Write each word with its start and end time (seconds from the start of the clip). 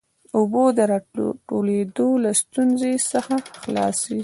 اوبو 0.37 0.63
د 0.77 0.79
راټولېدو 0.91 2.07
له 2.23 2.31
ستونزې 2.41 2.93
څخه 3.11 3.35
خلاص 3.61 3.95
سي. 4.05 4.19